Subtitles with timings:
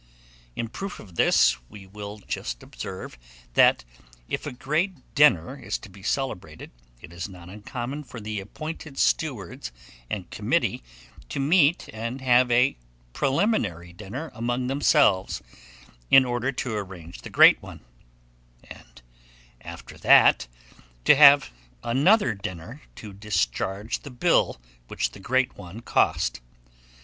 [0.55, 3.19] In proof of this we will just observe,
[3.53, 3.85] that
[4.27, 6.71] if a great dinner is to be celebrated,
[7.03, 9.71] it is not uncommon for the appointed stewards
[10.09, 10.81] and committee
[11.29, 12.77] to meet and have a
[13.13, 15.43] preliminary dinner among themselves,
[16.09, 17.81] in order to arrange the great one,
[18.63, 19.03] and
[19.61, 20.47] after that,
[21.05, 21.51] to have
[21.83, 26.41] another dinner to discharge the bill which the great one cost.